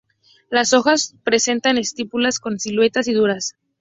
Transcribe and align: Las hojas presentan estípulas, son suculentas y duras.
Las 0.49 0.73
hojas 0.73 1.13
presentan 1.23 1.77
estípulas, 1.77 2.39
son 2.43 2.59
suculentas 2.59 3.07
y 3.07 3.13
duras. 3.13 3.53